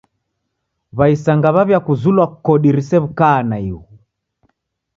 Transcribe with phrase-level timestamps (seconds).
[0.97, 3.81] W'aisanga w'aw'iakuzulwa kodi risew'ukaa naighu!